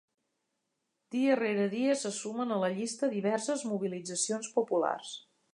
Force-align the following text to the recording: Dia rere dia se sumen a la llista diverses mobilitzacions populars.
Dia 1.15 1.35
rere 1.41 1.67
dia 1.75 1.97
se 2.05 2.13
sumen 2.21 2.57
a 2.57 2.59
la 2.65 2.71
llista 2.79 3.13
diverses 3.15 3.65
mobilitzacions 3.75 4.53
populars. 4.61 5.17